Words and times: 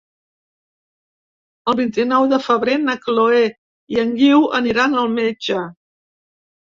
El 1.73 1.75
vint-i-nou 1.81 2.25
de 2.33 2.41
febrer 2.45 2.79
na 2.87 2.97
Chloé 3.03 3.43
i 3.97 4.01
en 4.05 4.17
Guiu 4.23 4.43
aniran 4.61 4.97
al 5.03 5.13
metge. 5.21 5.61